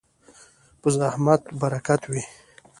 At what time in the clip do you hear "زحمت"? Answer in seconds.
0.99-1.41